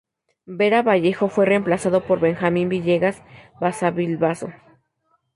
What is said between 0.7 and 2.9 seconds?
Vallejo fue reemplazado por Benjamín